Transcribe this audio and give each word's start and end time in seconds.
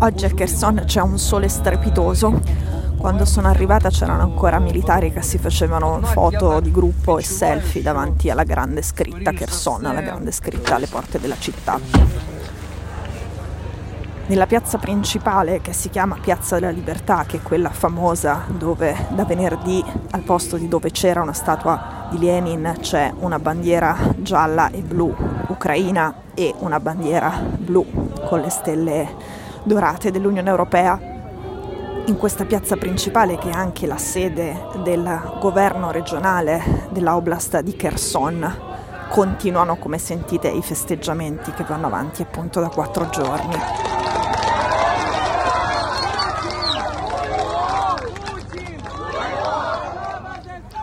Oggi 0.00 0.26
a 0.26 0.30
Kherson 0.30 0.82
c'è 0.84 1.00
un 1.00 1.18
sole 1.18 1.48
strepitoso. 1.48 2.40
Quando 2.96 3.24
sono 3.24 3.48
arrivata 3.48 3.90
c'erano 3.90 4.22
ancora 4.22 4.60
militari 4.60 5.12
che 5.12 5.22
si 5.22 5.38
facevano 5.38 6.00
foto 6.02 6.60
di 6.60 6.70
gruppo 6.70 7.18
e 7.18 7.24
selfie 7.24 7.82
davanti 7.82 8.30
alla 8.30 8.44
grande 8.44 8.80
scritta 8.82 9.32
Kherson, 9.32 9.86
alla 9.86 10.00
grande 10.00 10.30
scritta 10.30 10.76
alle 10.76 10.86
porte 10.86 11.18
della 11.18 11.36
città. 11.36 11.80
Nella 14.26 14.46
piazza 14.46 14.78
principale 14.78 15.60
che 15.60 15.72
si 15.72 15.90
chiama 15.90 16.16
Piazza 16.20 16.60
della 16.60 16.70
Libertà, 16.70 17.24
che 17.26 17.38
è 17.38 17.42
quella 17.42 17.70
famosa 17.70 18.44
dove 18.46 18.94
da 19.08 19.24
venerdì 19.24 19.84
al 20.12 20.20
posto 20.20 20.56
di 20.56 20.68
dove 20.68 20.92
c'era 20.92 21.22
una 21.22 21.32
statua 21.32 22.06
di 22.10 22.18
Lenin 22.20 22.76
c'è 22.80 23.12
una 23.18 23.40
bandiera 23.40 23.96
gialla 24.18 24.70
e 24.70 24.80
blu 24.80 25.14
ucraina 25.48 26.14
e 26.34 26.54
una 26.58 26.78
bandiera 26.78 27.32
blu 27.56 27.84
con 28.26 28.40
le 28.40 28.48
stelle 28.48 29.37
dorate 29.62 30.10
dell'Unione 30.10 30.50
Europea 30.50 31.16
in 32.06 32.16
questa 32.16 32.46
piazza 32.46 32.76
principale 32.76 33.36
che 33.36 33.50
è 33.50 33.52
anche 33.52 33.86
la 33.86 33.98
sede 33.98 34.68
del 34.82 35.36
governo 35.40 35.90
regionale 35.90 36.86
della 36.90 37.16
Oblast 37.16 37.60
di 37.60 37.76
Kherson. 37.76 38.66
Continuano, 39.10 39.76
come 39.76 39.98
sentite, 39.98 40.48
i 40.48 40.62
festeggiamenti 40.62 41.52
che 41.52 41.64
vanno 41.64 41.86
avanti 41.86 42.22
appunto 42.22 42.60
da 42.60 42.68
quattro 42.68 43.08
giorni. 43.10 43.97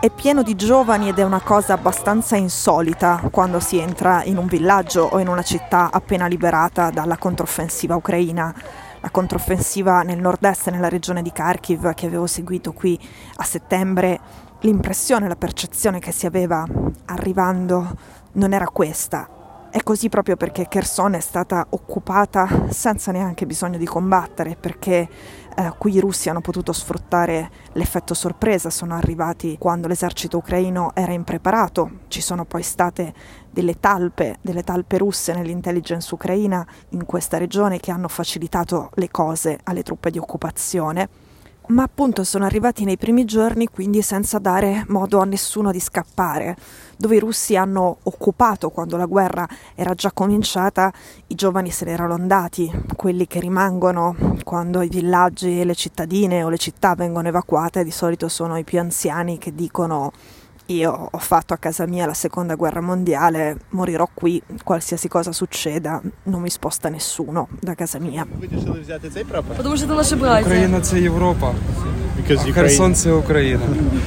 È 0.06 0.10
pieno 0.10 0.44
di 0.44 0.54
giovani 0.54 1.08
ed 1.08 1.18
è 1.18 1.24
una 1.24 1.40
cosa 1.40 1.72
abbastanza 1.72 2.36
insolita 2.36 3.20
quando 3.32 3.58
si 3.58 3.78
entra 3.78 4.22
in 4.22 4.36
un 4.36 4.46
villaggio 4.46 5.02
o 5.02 5.18
in 5.18 5.26
una 5.26 5.42
città 5.42 5.90
appena 5.90 6.28
liberata 6.28 6.90
dalla 6.90 7.16
controffensiva 7.16 7.96
ucraina. 7.96 8.54
La 9.00 9.10
controffensiva 9.10 10.02
nel 10.02 10.20
nord-est, 10.20 10.70
nella 10.70 10.88
regione 10.88 11.22
di 11.22 11.32
Kharkiv, 11.32 11.92
che 11.94 12.06
avevo 12.06 12.28
seguito 12.28 12.72
qui 12.72 12.96
a 13.34 13.42
settembre, 13.42 14.20
l'impressione, 14.60 15.26
la 15.26 15.34
percezione 15.34 15.98
che 15.98 16.12
si 16.12 16.24
aveva 16.24 16.64
arrivando 17.06 17.92
non 18.34 18.52
era 18.52 18.68
questa. 18.68 19.28
È 19.68 19.82
così 19.82 20.08
proprio 20.08 20.36
perché 20.36 20.68
Kherson 20.68 21.14
è 21.14 21.20
stata 21.20 21.66
occupata 21.70 22.68
senza 22.70 23.10
neanche 23.10 23.44
bisogno 23.44 23.76
di 23.76 23.84
combattere, 23.84 24.56
perché 24.58 25.08
eh, 25.56 25.72
qui 25.78 25.94
i 25.94 26.00
russi 26.00 26.28
hanno 26.28 26.42
potuto 26.42 26.72
sfruttare 26.72 27.50
l'effetto 27.72 28.14
sorpresa, 28.14 28.68
sono 28.70 28.94
arrivati 28.94 29.56
quando 29.58 29.88
l'esercito 29.88 30.36
ucraino 30.36 30.90
era 30.94 31.12
impreparato, 31.12 32.00
ci 32.08 32.20
sono 32.20 32.44
poi 32.44 32.62
state 32.62 33.14
delle 33.50 33.80
talpe, 33.80 34.36
delle 34.42 34.62
talpe 34.62 34.98
russe 34.98 35.32
nell'intelligence 35.32 36.12
ucraina 36.14 36.66
in 36.90 37.06
questa 37.06 37.38
regione 37.38 37.80
che 37.80 37.90
hanno 37.90 38.08
facilitato 38.08 38.90
le 38.94 39.10
cose 39.10 39.58
alle 39.64 39.82
truppe 39.82 40.10
di 40.10 40.18
occupazione 40.18 41.08
ma 41.68 41.82
appunto 41.82 42.22
sono 42.22 42.44
arrivati 42.44 42.84
nei 42.84 42.96
primi 42.96 43.24
giorni 43.24 43.66
quindi 43.68 44.02
senza 44.02 44.38
dare 44.38 44.84
modo 44.88 45.20
a 45.20 45.24
nessuno 45.24 45.72
di 45.72 45.80
scappare. 45.80 46.56
Dove 46.96 47.16
i 47.16 47.18
russi 47.18 47.56
hanno 47.56 47.98
occupato 48.04 48.70
quando 48.70 48.96
la 48.96 49.06
guerra 49.06 49.46
era 49.74 49.94
già 49.94 50.12
cominciata, 50.12 50.92
i 51.26 51.34
giovani 51.34 51.70
se 51.70 51.84
ne 51.84 51.90
erano 51.92 52.14
andati, 52.14 52.70
quelli 52.94 53.26
che 53.26 53.40
rimangono 53.40 54.16
quando 54.44 54.80
i 54.80 54.88
villaggi 54.88 55.60
e 55.60 55.64
le 55.64 55.74
cittadine 55.74 56.42
o 56.42 56.48
le 56.48 56.58
città 56.58 56.94
vengono 56.94 57.28
evacuate 57.28 57.84
di 57.84 57.90
solito 57.90 58.28
sono 58.28 58.56
i 58.56 58.64
più 58.64 58.78
anziani 58.78 59.38
che 59.38 59.54
dicono 59.54 60.12
io 60.67 61.09
ho 61.11 61.17
fatto 61.17 61.53
a 61.53 61.57
casa 61.57 61.85
mia 61.85 62.05
la 62.05 62.13
seconda 62.13 62.55
guerra 62.55 62.81
mondiale, 62.81 63.57
morirò 63.69 64.07
qui, 64.13 64.41
qualsiasi 64.63 65.07
cosa 65.07 65.31
succeda, 65.31 66.01
non 66.23 66.41
mi 66.41 66.49
sposta 66.49 66.89
nessuno 66.89 67.47
da 67.59 67.75
casa 67.75 67.99
mia. 67.99 68.25
Потому 69.57 69.77
що 69.77 69.87
це 69.87 69.93
наші 69.93 70.15
браття. 70.15 70.41
Україна 70.41 70.81
це 70.81 70.99
Європа, 70.99 71.53
Because 72.17 72.39
а 72.39 72.49
Ukraine, 72.49 72.53
Херсон 72.53 72.95
це 72.95 73.11
Україна. 73.11 73.61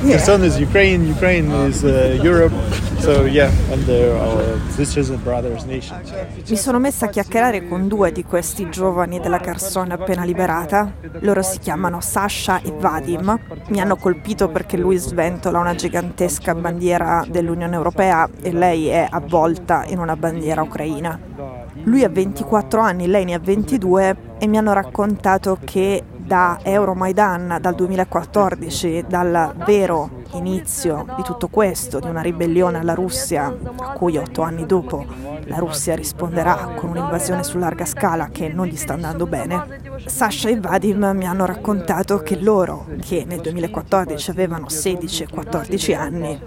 Kherson 0.04 0.44
is 0.44 0.58
Ukraine, 0.68 1.14
Ukraine 1.16 1.68
is 1.70 1.84
uh, 1.84 2.24
Europe. 2.24 2.54
So 3.00 3.26
yeah, 3.26 3.50
and 3.72 3.84
they're 3.84 4.16
our 4.26 4.42
sisters 4.76 5.10
and 5.10 5.20
brothers 5.22 5.64
nations. 5.64 6.12
Mi 6.48 6.56
sono 6.56 6.78
messa 6.78 7.06
a 7.06 7.08
chiacchierare 7.08 7.68
con 7.68 7.86
due 7.86 8.12
di 8.12 8.24
questi 8.24 8.68
giovani 8.70 9.20
della 9.20 9.40
Kherson 9.40 9.90
appena 9.90 10.24
liberata. 10.24 10.90
Loro 11.20 11.42
si 11.42 11.58
chiamano 11.58 12.00
Sasha 12.00 12.62
e 12.62 12.72
Vadim. 12.72 13.38
Mi 13.68 13.80
hanno 13.80 13.96
colpito 13.96 14.48
perché 14.48 14.76
lui 14.78 14.96
sventola 14.96 15.58
una 15.58 15.74
gigantesca 15.74 16.47
bandiera 16.53 17.25
dell'Unione 17.27 17.75
Europea 17.75 18.27
e 18.41 18.51
lei 18.51 18.87
è 18.87 19.07
avvolta 19.09 19.85
in 19.87 19.99
una 19.99 20.15
bandiera 20.15 20.61
ucraina. 20.61 21.19
Lui 21.83 22.03
ha 22.03 22.09
24 22.09 22.81
anni, 22.81 23.07
lei 23.07 23.25
ne 23.25 23.33
ha 23.33 23.39
22 23.39 24.17
e 24.39 24.47
mi 24.47 24.57
hanno 24.57 24.73
raccontato 24.73 25.57
che 25.63 26.03
da 26.29 26.59
Euromaidan, 26.61 27.57
dal 27.59 27.73
2014, 27.73 29.05
dal 29.07 29.55
vero 29.65 30.11
inizio 30.33 31.03
di 31.15 31.23
tutto 31.23 31.47
questo, 31.47 31.99
di 31.99 32.07
una 32.07 32.21
ribellione 32.21 32.77
alla 32.77 32.93
Russia, 32.93 33.47
a 33.47 33.93
cui 33.93 34.15
otto 34.15 34.43
anni 34.43 34.67
dopo 34.67 35.03
la 35.45 35.57
Russia 35.57 35.95
risponderà 35.95 36.73
con 36.75 36.91
un'invasione 36.91 37.41
su 37.41 37.57
larga 37.57 37.85
scala 37.85 38.29
che 38.31 38.47
non 38.47 38.67
gli 38.67 38.75
sta 38.75 38.93
andando 38.93 39.25
bene, 39.25 39.81
Sasha 40.05 40.49
e 40.49 40.59
Vadim 40.59 41.13
mi 41.15 41.25
hanno 41.25 41.47
raccontato 41.47 42.19
che 42.19 42.39
loro, 42.39 42.85
che 43.01 43.25
nel 43.25 43.41
2014 43.41 44.29
avevano 44.29 44.69
16 44.69 45.23
e 45.23 45.27
14 45.29 45.93
anni, 45.95 46.39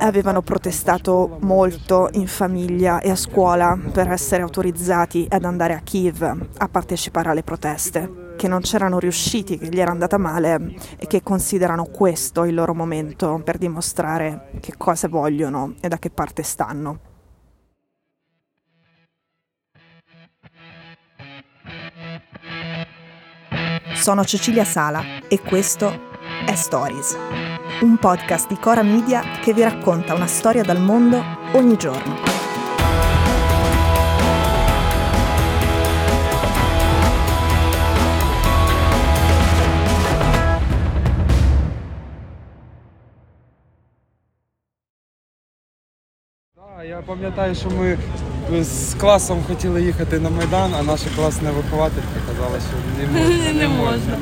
avevano 0.00 0.42
protestato 0.42 1.36
molto 1.42 2.08
in 2.14 2.26
famiglia 2.26 2.98
e 2.98 3.10
a 3.10 3.16
scuola 3.16 3.78
per 3.92 4.10
essere 4.10 4.42
autorizzati 4.42 5.28
ad 5.30 5.44
andare 5.44 5.74
a 5.74 5.80
Kiev 5.84 6.48
a 6.56 6.68
partecipare 6.68 7.30
alle 7.30 7.44
proteste 7.44 8.26
che 8.38 8.46
non 8.46 8.60
c'erano 8.60 9.00
riusciti, 9.00 9.58
che 9.58 9.66
gli 9.66 9.80
era 9.80 9.90
andata 9.90 10.16
male 10.16 10.76
e 10.96 11.08
che 11.08 11.24
considerano 11.24 11.86
questo 11.86 12.44
il 12.44 12.54
loro 12.54 12.72
momento 12.72 13.40
per 13.44 13.58
dimostrare 13.58 14.52
che 14.60 14.74
cosa 14.78 15.08
vogliono 15.08 15.74
e 15.80 15.88
da 15.88 15.98
che 15.98 16.10
parte 16.10 16.44
stanno. 16.44 17.00
Sono 23.94 24.24
Cecilia 24.24 24.64
Sala 24.64 25.02
e 25.26 25.40
questo 25.40 25.90
è 26.46 26.54
Stories, 26.54 27.18
un 27.80 27.98
podcast 27.98 28.46
di 28.46 28.56
Cora 28.60 28.82
Media 28.82 29.20
che 29.42 29.52
vi 29.52 29.62
racconta 29.62 30.14
una 30.14 30.28
storia 30.28 30.62
dal 30.62 30.80
mondo 30.80 31.20
ogni 31.54 31.76
giorno. 31.76 32.37
Да, 46.58 46.84
я 46.84 47.02
пам'ятаю, 47.02 47.54
що 47.54 47.70
ми 47.70 47.98
з 48.61 48.93
класом 48.93 49.37
хотіли 49.47 49.81
їхати 49.81 50.19
на 50.19 50.29
Майдан, 50.29 50.73
а 50.79 50.83
наша 50.83 51.05
класна 51.15 51.51
вихователька 51.51 52.19
казала, 52.27 52.59
що 52.59 53.01
не 53.01 53.07
можна. 53.07 53.53
Не 53.53 53.67
можна. 53.67 54.17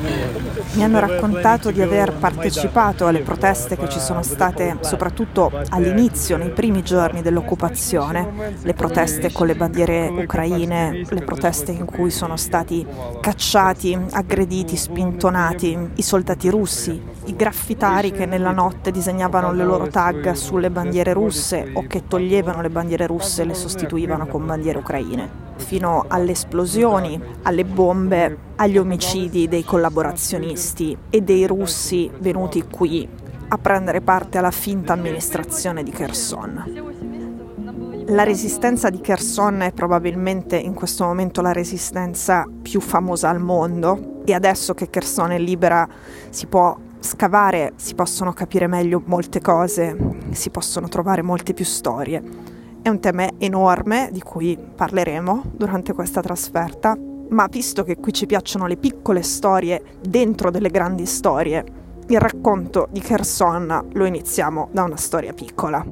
Mi 0.74 0.80
hanno 0.80 1.00
raccontato 1.00 1.70
di 1.70 1.82
aver 1.82 2.14
partecipato 2.14 3.06
alle 3.06 3.20
proteste 3.20 3.76
che 3.76 3.88
ci 3.90 3.98
sono 3.98 4.22
state 4.22 4.78
soprattutto 4.80 5.52
all'inizio, 5.68 6.38
nei 6.38 6.48
primi 6.48 6.82
giorni 6.82 7.20
dell'occupazione, 7.20 8.56
le 8.62 8.72
proteste 8.72 9.32
con 9.32 9.48
le 9.48 9.54
bandiere 9.54 10.08
ucraine, 10.08 11.04
le 11.06 11.20
proteste 11.20 11.72
in 11.72 11.84
cui 11.84 12.10
sono 12.10 12.38
stati 12.38 12.86
cacciati, 13.20 13.98
aggrediti, 14.12 14.76
spintonati 14.76 15.78
i 15.96 16.02
soldati 16.02 16.48
russi, 16.48 16.98
i 17.26 17.36
graffitari 17.36 18.10
che 18.12 18.24
nella 18.24 18.52
notte 18.52 18.90
disegnavano 18.90 19.52
le 19.52 19.64
loro 19.64 19.88
tag 19.88 20.32
sulle 20.32 20.70
bandiere 20.70 21.12
russe 21.12 21.70
o 21.74 21.84
che 21.86 22.04
toglievano 22.08 22.62
le 22.62 22.70
bandiere 22.70 23.06
russe 23.06 23.42
e 23.42 23.44
le 23.44 23.54
sostituivano 23.54 24.15
con 24.25 24.45
bandiere 24.45 24.79
ucraine 24.79 25.45
fino 25.57 26.05
alle 26.07 26.31
esplosioni, 26.31 27.19
alle 27.43 27.65
bombe, 27.65 28.37
agli 28.55 28.77
omicidi 28.77 29.47
dei 29.47 29.63
collaborazionisti 29.63 30.97
e 31.09 31.21
dei 31.21 31.45
russi 31.45 32.09
venuti 32.19 32.63
qui 32.63 33.07
a 33.49 33.57
prendere 33.57 34.01
parte 34.01 34.37
alla 34.37 34.51
finta 34.51 34.93
amministrazione 34.93 35.83
di 35.83 35.91
Kherson. 35.91 37.05
La 38.09 38.23
resistenza 38.23 38.89
di 38.89 39.01
Kherson 39.01 39.61
è 39.61 39.73
probabilmente 39.73 40.57
in 40.57 40.73
questo 40.73 41.03
momento 41.03 41.41
la 41.41 41.51
resistenza 41.51 42.45
più 42.61 42.79
famosa 42.79 43.29
al 43.29 43.41
mondo 43.41 44.21
e 44.25 44.33
adesso 44.33 44.73
che 44.73 44.89
Kherson 44.89 45.31
è 45.31 45.37
libera 45.37 45.87
si 46.29 46.45
può 46.47 46.77
scavare, 46.99 47.73
si 47.75 47.95
possono 47.95 48.31
capire 48.31 48.67
meglio 48.67 49.01
molte 49.05 49.41
cose, 49.41 49.95
si 50.31 50.49
possono 50.49 50.87
trovare 50.87 51.21
molte 51.21 51.53
più 51.53 51.65
storie. 51.65 52.55
È 52.87 52.89
un 52.89 53.01
tema 53.01 53.27
enorme 53.37 54.07
di 54.13 54.21
cui 54.21 54.57
parleremo 54.57 55.43
durante 55.51 55.91
questa 55.91 56.21
trasferta, 56.21 56.97
ma 57.27 57.45
visto 57.47 57.83
che 57.83 57.97
qui 57.97 58.13
ci 58.13 58.25
piacciono 58.25 58.65
le 58.65 58.77
piccole 58.77 59.23
storie 59.23 59.83
dentro 60.01 60.51
delle 60.51 60.69
grandi 60.69 61.05
storie, 61.05 61.65
il 62.07 62.17
racconto 62.17 62.87
di 62.89 63.01
Kherson 63.01 63.89
lo 63.91 64.05
iniziamo 64.05 64.69
da 64.71 64.83
una 64.83 64.95
storia 64.95 65.33
piccola. 65.33 65.85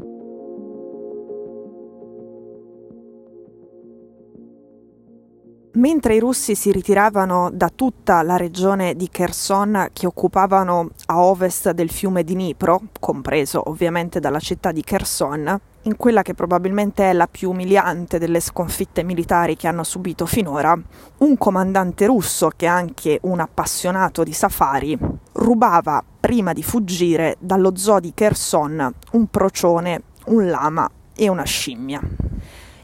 Mentre 5.74 6.16
i 6.16 6.20
russi 6.20 6.56
si 6.56 6.72
ritiravano 6.72 7.50
da 7.52 7.70
tutta 7.76 8.22
la 8.22 8.38
regione 8.38 8.96
di 8.96 9.10
Kherson 9.10 9.90
che 9.92 10.06
occupavano 10.06 10.92
a 11.08 11.22
ovest 11.22 11.72
del 11.72 11.90
fiume 11.90 12.24
Dnipro, 12.24 12.84
compreso 13.02 13.70
ovviamente 13.70 14.22
dalla 14.22 14.40
città 14.40 14.72
di 14.72 14.82
Kherson, 14.82 15.60
in 15.86 15.98
quella 15.98 16.22
che 16.22 16.34
probabilmente 16.34 17.10
è 17.10 17.14
la 17.14 17.28
più 17.28 17.52
umiliante 17.52 18.20
delle 18.20 18.40
sconfitte 18.40 19.04
militari 19.04 19.56
che 19.56 19.68
hanno 19.68 19.84
subito 19.84 20.26
finora, 20.26 20.78
un 21.20 21.38
comandante 21.38 22.06
russo, 22.06 22.52
che 22.56 22.66
è 22.66 22.70
anche 22.70 23.20
un 23.24 23.40
appassionato 23.40 24.24
di 24.24 24.34
safari, 24.34 24.98
rubava 25.34 26.04
prima 26.20 26.54
di 26.54 26.64
fuggire 26.64 27.36
dallo 27.40 27.76
zoo 27.76 28.00
di 28.00 28.14
Kherson 28.14 28.94
un 29.12 29.28
procione, 29.28 30.02
un 30.26 30.50
lama 30.50 30.90
e 31.16 31.30
una 31.30 31.44
scimmia. 31.44 32.02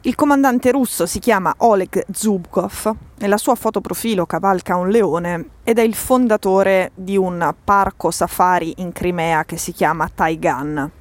Il 0.03 0.15
comandante 0.15 0.71
russo 0.71 1.06
si 1.06 1.19
chiama 1.19 1.53
Oleg 1.57 2.06
Zubkov, 2.12 2.95
nella 3.18 3.38
sua 3.38 3.53
foto 3.56 3.81
profilo 3.81 4.25
cavalca 4.25 4.75
un 4.75 4.89
leone 4.89 5.50
ed 5.63 5.77
è 5.77 5.83
il 5.83 5.94
fondatore 5.94 6.92
di 6.95 7.18
un 7.18 7.53
parco 7.63 8.09
safari 8.09 8.74
in 8.77 8.92
Crimea 8.92 9.45
che 9.45 9.57
si 9.57 9.71
chiama 9.71 10.09
Taigan. 10.13 11.00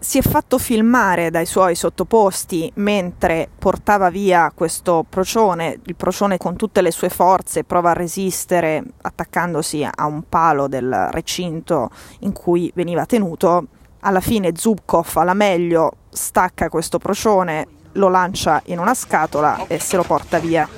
Si 0.00 0.16
è 0.16 0.22
fatto 0.22 0.58
filmare 0.58 1.28
dai 1.28 1.44
suoi 1.44 1.74
sottoposti 1.74 2.70
mentre 2.76 3.48
portava 3.58 4.10
via 4.10 4.52
questo 4.54 5.04
procione, 5.06 5.80
il 5.86 5.96
procione 5.96 6.38
con 6.38 6.54
tutte 6.54 6.82
le 6.82 6.92
sue 6.92 7.08
forze 7.08 7.64
prova 7.64 7.90
a 7.90 7.94
resistere 7.94 8.80
attaccandosi 9.02 9.82
a 9.82 10.06
un 10.06 10.22
palo 10.28 10.68
del 10.68 11.08
recinto 11.10 11.90
in 12.20 12.32
cui 12.32 12.70
veniva 12.76 13.06
tenuto. 13.06 13.66
Alla 14.00 14.20
fine 14.20 14.52
Zubkov 14.54 15.16
alla 15.16 15.34
meglio 15.34 15.90
stacca 16.10 16.68
questo 16.68 16.98
procione, 16.98 17.66
lo 17.92 18.08
lancia 18.08 18.62
in 18.66 18.78
una 18.78 18.94
scatola 18.94 19.66
e 19.66 19.80
se 19.80 19.96
lo 19.96 20.04
porta 20.04 20.38
via. 20.38 20.68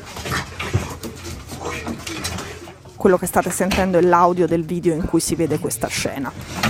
Quello 2.97 3.19
che 3.19 3.27
state 3.27 3.51
sentendo 3.51 3.99
è 3.99 4.01
l'audio 4.01 4.47
del 4.47 4.65
video 4.65 4.95
in 4.95 5.07
cui 5.07 5.21
si 5.21 5.35
vede 5.35 5.59
questa 5.59 5.89
scena. 5.89 6.70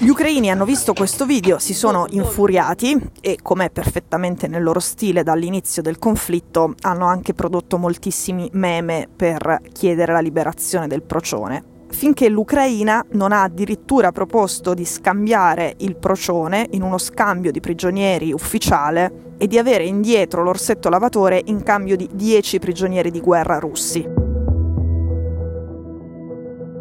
Gli 0.00 0.08
ucraini 0.08 0.50
hanno 0.50 0.64
visto 0.64 0.92
questo 0.92 1.24
video, 1.24 1.60
si 1.60 1.72
sono 1.72 2.06
infuriati 2.10 2.98
e, 3.20 3.38
come 3.40 3.66
è 3.66 3.70
perfettamente 3.70 4.48
nel 4.48 4.64
loro 4.64 4.80
stile 4.80 5.22
dall'inizio 5.22 5.82
del 5.82 6.00
conflitto, 6.00 6.74
hanno 6.80 7.06
anche 7.06 7.32
prodotto 7.32 7.78
moltissimi 7.78 8.48
meme 8.54 9.08
per 9.14 9.60
chiedere 9.72 10.12
la 10.12 10.20
liberazione 10.20 10.88
del 10.88 11.02
procione 11.02 11.76
finché 11.90 12.28
l'Ucraina 12.28 13.02
non 13.12 13.32
ha 13.32 13.44
addirittura 13.44 14.12
proposto 14.12 14.74
di 14.74 14.84
scambiare 14.84 15.74
il 15.78 15.96
procione 15.96 16.66
in 16.72 16.82
uno 16.82 16.98
scambio 16.98 17.50
di 17.50 17.60
prigionieri 17.60 18.30
ufficiale 18.30 19.34
e 19.38 19.46
di 19.46 19.56
avere 19.58 19.84
indietro 19.84 20.42
l'orsetto 20.42 20.90
lavatore 20.90 21.40
in 21.46 21.62
cambio 21.62 21.96
di 21.96 22.08
10 22.12 22.58
prigionieri 22.58 23.10
di 23.10 23.20
guerra 23.20 23.58
russi. 23.58 24.27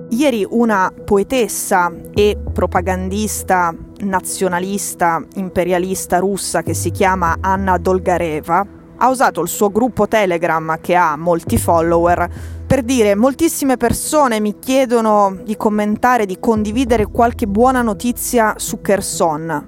Ieri 0.10 0.48
una 0.50 0.92
poetessa 1.04 1.92
e 2.14 2.38
propagandista 2.54 3.76
nazionalista 4.00 5.22
imperialista 5.36 6.20
russa 6.20 6.62
che 6.62 6.74
si 6.74 6.92
chiama 6.92 7.38
Anna 7.42 7.78
Dolgareva 7.78 8.66
ha 9.00 9.10
usato 9.10 9.42
il 9.42 9.48
suo 9.48 9.70
gruppo 9.70 10.08
Telegram 10.08 10.80
che 10.82 10.96
ha 10.96 11.16
molti 11.18 11.58
follower 11.58 12.56
per 12.66 12.84
dire 12.84 13.16
moltissime 13.16 13.78
persone 13.78 14.40
mi 14.40 14.60
chiedono 14.60 15.38
di 15.44 15.56
commentare, 15.56 16.26
di 16.26 16.38
condividere 16.40 17.06
qualche 17.06 17.48
buona 17.48 17.82
notizia 17.82 18.56
su 18.58 18.82
Kherson. 18.82 19.66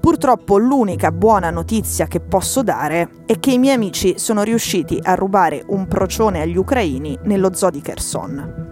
Purtroppo 0.00 0.58
l'unica 0.58 1.12
buona 1.12 1.50
notizia 1.50 2.06
che 2.06 2.20
posso 2.20 2.62
dare 2.62 3.24
è 3.24 3.38
che 3.38 3.52
i 3.52 3.58
miei 3.58 3.74
amici 3.74 4.18
sono 4.18 4.42
riusciti 4.42 4.98
a 5.02 5.14
rubare 5.14 5.64
un 5.68 5.86
procione 5.86 6.42
agli 6.42 6.56
ucraini 6.56 7.18
nello 7.22 7.54
zoo 7.54 7.70
di 7.70 7.80
Kherson. 7.80 8.71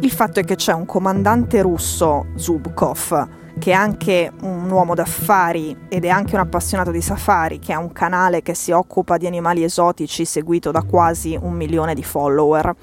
Il 0.00 0.10
fatto 0.10 0.40
è 0.40 0.44
che 0.44 0.56
c'è 0.56 0.72
un 0.72 0.84
comandante 0.84 1.62
russo, 1.62 2.26
Zubkov, 2.34 3.28
che 3.58 3.70
è 3.70 3.74
anche 3.74 4.30
un 4.42 4.70
uomo 4.70 4.94
d'affari 4.94 5.76
ed 5.88 6.04
è 6.04 6.08
anche 6.08 6.34
un 6.34 6.42
appassionato 6.42 6.90
di 6.90 7.00
safari, 7.00 7.58
che 7.58 7.72
ha 7.72 7.78
un 7.78 7.92
canale 7.92 8.42
che 8.42 8.54
si 8.54 8.72
occupa 8.72 9.16
di 9.16 9.26
animali 9.26 9.64
esotici 9.64 10.26
seguito 10.26 10.70
da 10.70 10.82
quasi 10.82 11.38
un 11.40 11.54
milione 11.54 11.94
di 11.94 12.02
follower 12.02 12.74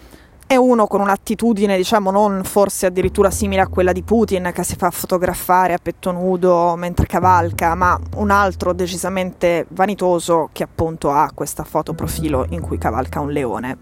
è 0.46 0.56
uno 0.56 0.86
con 0.86 1.02
un'attitudine, 1.02 1.78
diciamo, 1.78 2.12
non 2.12 2.44
forse 2.44 2.86
addirittura 2.86 3.32
simile 3.32 3.62
a 3.62 3.68
quella 3.68 3.92
di 3.92 4.04
Putin 4.04 4.52
che 4.54 4.64
si 4.64 4.76
fa 4.76 4.92
fotografare 4.92 5.74
a 5.74 5.80
petto 5.82 6.12
nudo 6.12 6.76
mentre 6.76 7.08
cavalca, 7.08 7.74
ma 7.74 8.00
un 8.18 8.30
altro 8.30 8.72
decisamente 8.74 9.66
vanitoso 9.70 10.50
che 10.52 10.62
appunto 10.62 11.10
ha 11.10 11.32
questa 11.34 11.64
foto 11.64 11.94
profilo 11.94 12.46
in 12.50 12.62
cui 12.62 12.78
cavalca 12.78 13.20
un 13.20 13.32
leone. 13.32 13.78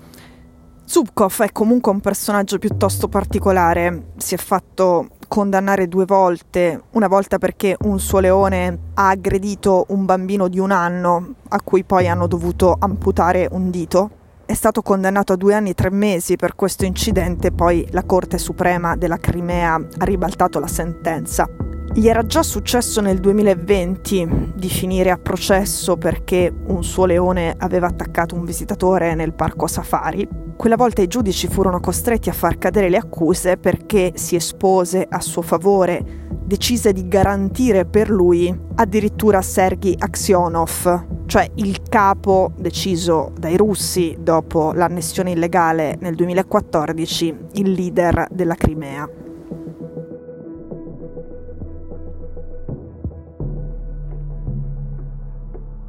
Zubkov 0.92 1.44
è 1.44 1.54
comunque 1.54 1.90
un 1.90 2.02
personaggio 2.02 2.58
piuttosto 2.58 3.08
particolare, 3.08 4.08
si 4.18 4.34
è 4.34 4.38
fatto 4.38 5.08
condannare 5.30 5.88
due 5.88 6.04
volte, 6.04 6.82
una 6.92 7.08
volta 7.08 7.38
perché 7.38 7.78
un 7.84 7.98
suo 7.98 8.20
leone 8.20 8.78
ha 8.96 9.08
aggredito 9.08 9.86
un 9.92 10.04
bambino 10.04 10.50
di 10.50 10.60
un 10.60 10.70
anno 10.70 11.36
a 11.48 11.62
cui 11.62 11.86
poi 11.86 12.10
hanno 12.10 12.28
dovuto 12.28 12.76
amputare 12.78 13.48
un 13.50 13.70
dito. 13.70 14.10
È 14.46 14.54
stato 14.54 14.82
condannato 14.82 15.32
a 15.32 15.38
due 15.38 15.54
anni 15.54 15.70
e 15.70 15.76
tre 15.76 15.92
mesi 15.92 16.36
per 16.36 16.56
questo 16.56 16.84
incidente, 16.84 17.54
poi 17.54 17.88
la 17.92 18.04
Corte 18.04 18.38
Suprema 18.38 18.98
della 18.98 19.16
Crimea 19.16 19.76
ha 19.76 20.04
ribaltato 20.04 20.60
la 20.60 20.68
sentenza. 20.68 21.48
Gli 21.94 22.08
era 22.08 22.26
già 22.26 22.42
successo 22.42 23.02
nel 23.02 23.20
2020 23.20 24.54
di 24.56 24.70
finire 24.70 25.10
a 25.10 25.18
processo 25.18 25.98
perché 25.98 26.52
un 26.68 26.86
suo 26.86 27.04
leone 27.06 27.54
aveva 27.58 27.88
attaccato 27.88 28.34
un 28.34 28.46
visitatore 28.46 29.14
nel 29.14 29.34
parco 29.34 29.68
safari. 29.68 30.26
Quella 30.56 30.78
volta 30.78 31.02
i 31.02 31.08
giudici 31.08 31.48
furono 31.48 31.82
costretti 31.82 32.30
a 32.30 32.34
far 32.34 32.58
cadere 32.58 32.88
le 32.88 32.96
accuse 32.96 33.58
perché 33.58 34.14
si 34.16 34.38
espose 34.38 35.06
a 35.08 35.20
suo 35.20 35.42
favore 35.42 36.30
decise 36.46 36.94
di 36.94 37.10
garantire 37.10 37.86
per 37.86 38.10
lui 38.10 38.58
addirittura 38.76 39.42
Sergei 39.42 39.96
Aksionov, 39.98 41.26
cioè 41.26 41.50
il 41.56 41.82
capo 41.90 42.54
deciso 42.58 43.34
dai 43.38 43.58
russi 43.58 44.16
dopo 44.18 44.72
l'annessione 44.72 45.32
illegale 45.32 45.98
nel 46.00 46.16
2014, 46.16 47.36
il 47.54 47.72
leader 47.72 48.28
della 48.32 48.56
Crimea. 48.56 49.10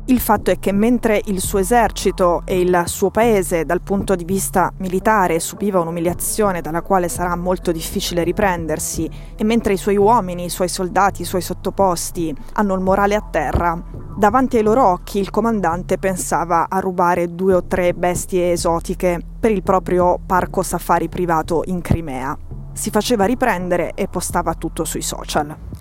Il 0.06 0.18
fatto 0.18 0.50
è 0.50 0.58
che 0.58 0.72
mentre 0.72 1.22
il 1.26 1.40
suo 1.40 1.60
esercito 1.60 2.42
e 2.44 2.58
il 2.58 2.82
suo 2.86 3.10
paese 3.10 3.64
dal 3.64 3.82
punto 3.82 4.16
di 4.16 4.24
vista 4.24 4.72
militare 4.78 5.38
subiva 5.38 5.78
un'umiliazione 5.78 6.60
dalla 6.60 6.82
quale 6.82 7.08
sarà 7.08 7.36
molto 7.36 7.70
difficile 7.70 8.24
riprendersi 8.24 9.08
e 9.36 9.44
mentre 9.44 9.74
i 9.74 9.76
suoi 9.76 9.96
uomini, 9.96 10.46
i 10.46 10.50
suoi 10.50 10.68
soldati, 10.68 11.22
i 11.22 11.24
suoi 11.24 11.40
sottoposti 11.40 12.34
hanno 12.54 12.74
il 12.74 12.80
morale 12.80 13.14
a 13.14 13.22
terra, 13.22 13.80
davanti 14.16 14.56
ai 14.56 14.64
loro 14.64 14.84
occhi 14.84 15.20
il 15.20 15.30
comandante 15.30 15.98
pensava 15.98 16.66
a 16.68 16.80
rubare 16.80 17.36
due 17.36 17.54
o 17.54 17.64
tre 17.64 17.94
bestie 17.94 18.50
esotiche 18.50 19.20
per 19.38 19.52
il 19.52 19.62
proprio 19.62 20.18
parco 20.26 20.62
safari 20.62 21.08
privato 21.08 21.62
in 21.66 21.80
Crimea. 21.80 22.36
Si 22.72 22.90
faceva 22.90 23.24
riprendere 23.24 23.92
e 23.94 24.08
postava 24.08 24.54
tutto 24.54 24.84
sui 24.84 25.02
social. 25.02 25.71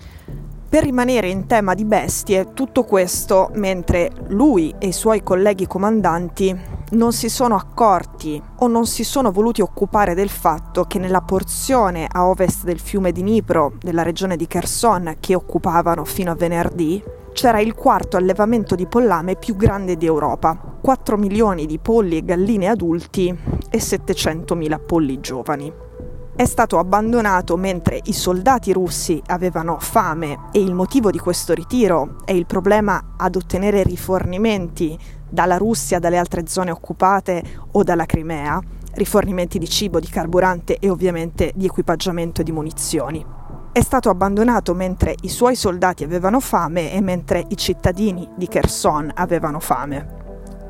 Per 0.72 0.82
rimanere 0.82 1.28
in 1.28 1.46
tema 1.46 1.74
di 1.74 1.84
bestie, 1.84 2.54
tutto 2.54 2.84
questo 2.84 3.50
mentre 3.56 4.10
lui 4.28 4.74
e 4.78 4.86
i 4.86 4.92
suoi 4.92 5.22
colleghi 5.22 5.66
comandanti 5.66 6.58
non 6.92 7.12
si 7.12 7.28
sono 7.28 7.56
accorti 7.56 8.42
o 8.60 8.66
non 8.68 8.86
si 8.86 9.04
sono 9.04 9.32
voluti 9.32 9.60
occupare 9.60 10.14
del 10.14 10.30
fatto 10.30 10.84
che 10.84 10.98
nella 10.98 11.20
porzione 11.20 12.08
a 12.10 12.26
ovest 12.26 12.64
del 12.64 12.80
fiume 12.80 13.12
Dnipro, 13.12 13.74
della 13.82 14.02
regione 14.02 14.34
di 14.34 14.46
Kherson, 14.46 15.16
che 15.20 15.34
occupavano 15.34 16.06
fino 16.06 16.30
a 16.30 16.36
venerdì, 16.36 17.04
c'era 17.34 17.60
il 17.60 17.74
quarto 17.74 18.16
allevamento 18.16 18.74
di 18.74 18.86
pollame 18.86 19.36
più 19.36 19.56
grande 19.56 19.98
d'Europa, 19.98 20.78
4 20.80 21.18
milioni 21.18 21.66
di 21.66 21.78
polli 21.80 22.16
e 22.16 22.24
galline 22.24 22.68
adulti 22.68 23.38
e 23.68 23.78
700 23.78 24.54
mila 24.54 24.78
polli 24.78 25.20
giovani 25.20 25.90
è 26.34 26.46
stato 26.46 26.78
abbandonato 26.78 27.56
mentre 27.56 28.00
i 28.04 28.14
soldati 28.14 28.72
russi 28.72 29.22
avevano 29.26 29.76
fame 29.78 30.48
e 30.50 30.60
il 30.60 30.72
motivo 30.72 31.10
di 31.10 31.18
questo 31.18 31.52
ritiro 31.52 32.16
è 32.24 32.32
il 32.32 32.46
problema 32.46 33.14
ad 33.18 33.36
ottenere 33.36 33.82
rifornimenti 33.82 34.98
dalla 35.28 35.58
Russia, 35.58 35.98
dalle 35.98 36.16
altre 36.16 36.46
zone 36.46 36.70
occupate 36.70 37.42
o 37.72 37.82
dalla 37.82 38.06
Crimea, 38.06 38.58
rifornimenti 38.94 39.58
di 39.58 39.68
cibo, 39.68 40.00
di 40.00 40.08
carburante 40.08 40.78
e 40.78 40.88
ovviamente 40.88 41.52
di 41.54 41.66
equipaggiamento 41.66 42.40
e 42.40 42.44
di 42.44 42.52
munizioni. 42.52 43.24
È 43.70 43.80
stato 43.80 44.08
abbandonato 44.08 44.74
mentre 44.74 45.14
i 45.22 45.28
suoi 45.28 45.54
soldati 45.54 46.02
avevano 46.02 46.40
fame 46.40 46.92
e 46.92 47.00
mentre 47.02 47.44
i 47.48 47.56
cittadini 47.56 48.28
di 48.36 48.48
Kherson 48.48 49.10
avevano 49.14 49.60
fame. 49.60 50.21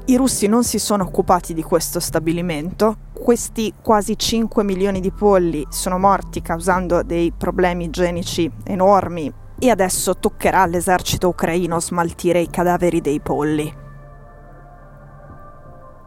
I 0.06 0.16
russi 0.16 0.48
non 0.48 0.64
si 0.64 0.80
sono 0.80 1.04
occupati 1.04 1.54
di 1.54 1.62
questo 1.62 2.00
stabilimento, 2.00 2.96
questi 3.12 3.72
quasi 3.80 4.18
5 4.18 4.64
milioni 4.64 4.98
di 4.98 5.12
polli 5.12 5.64
sono 5.70 5.96
morti 5.96 6.42
causando 6.42 7.04
dei 7.04 7.32
problemi 7.32 7.84
igienici 7.84 8.50
enormi 8.64 9.32
e 9.60 9.70
adesso 9.70 10.16
toccherà 10.16 10.62
all'esercito 10.62 11.28
ucraino 11.28 11.78
smaltire 11.78 12.40
i 12.40 12.50
cadaveri 12.50 13.00
dei 13.00 13.20
polli. 13.20 13.72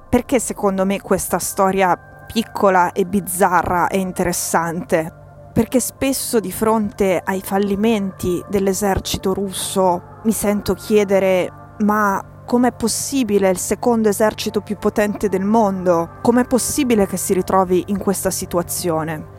Perché 0.10 0.40
secondo 0.42 0.86
me 0.86 1.00
questa 1.00 1.40
storia 1.40 1.98
piccola 2.32 2.92
e 2.92 3.06
bizzarra 3.06 3.88
è 3.88 3.96
interessante? 3.96 5.14
Perché 5.54 5.80
spesso 5.80 6.42
di 6.42 6.52
fronte 6.52 7.22
ai 7.24 7.40
fallimenti 7.40 8.44
dell'esercito 8.50 9.34
russo 9.34 10.20
mi 10.24 10.34
sento 10.34 10.74
chiedere 10.74 11.50
ma 11.80 12.22
com'è 12.46 12.72
possibile 12.72 13.50
il 13.50 13.58
secondo 13.58 14.08
esercito 14.08 14.62
più 14.62 14.78
potente 14.78 15.30
del 15.30 15.44
mondo? 15.44 16.18
Com'è 16.22 16.46
possibile 16.46 17.08
che 17.08 17.18
si 17.18 17.34
ritrovi 17.34 17.86
in 17.88 17.98
questa 17.98 18.30
situazione? 18.30 19.34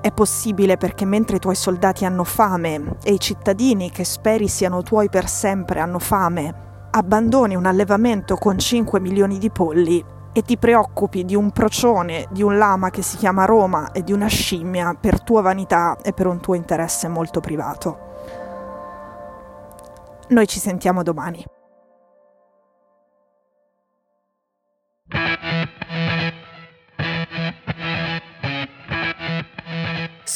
È 0.00 0.10
possibile 0.12 0.76
perché 0.76 1.04
mentre 1.04 1.36
i 1.36 1.40
tuoi 1.40 1.54
soldati 1.54 2.04
hanno 2.04 2.24
fame 2.24 2.96
e 3.02 3.12
i 3.12 3.20
cittadini 3.20 3.90
che 3.90 4.04
speri 4.04 4.48
siano 4.48 4.82
tuoi 4.82 5.08
per 5.08 5.28
sempre 5.28 5.80
hanno 5.80 5.98
fame, 5.98 6.88
abbandoni 6.90 7.54
un 7.54 7.66
allevamento 7.66 8.36
con 8.36 8.58
5 8.58 8.98
milioni 8.98 9.38
di 9.38 9.50
polli 9.50 10.04
e 10.32 10.42
ti 10.42 10.56
preoccupi 10.56 11.24
di 11.24 11.34
un 11.34 11.50
procione, 11.50 12.26
di 12.30 12.42
un 12.42 12.56
lama 12.56 12.90
che 12.90 13.02
si 13.02 13.16
chiama 13.16 13.44
Roma 13.44 13.92
e 13.92 14.02
di 14.02 14.12
una 14.12 14.28
scimmia 14.28 14.96
per 14.98 15.22
tua 15.22 15.42
vanità 15.42 15.98
e 16.02 16.12
per 16.12 16.26
un 16.26 16.40
tuo 16.40 16.54
interesse 16.54 17.08
molto 17.08 17.40
privato. 17.40 18.08
Noi 20.28 20.46
ci 20.46 20.60
sentiamo 20.60 21.02
domani. 21.02 21.44